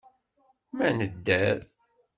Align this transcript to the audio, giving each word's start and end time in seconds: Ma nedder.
Ma 0.75 0.87
nedder. 0.97 1.57